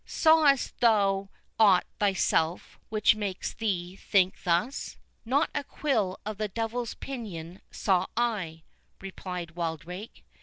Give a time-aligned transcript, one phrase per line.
[0.03, 1.29] "Sawest thou
[1.59, 8.07] aught thyself, which makes thee think thus?" "Not a quill of the devil's pinion saw
[8.17, 8.63] I,"
[8.99, 10.25] replied Wildrake.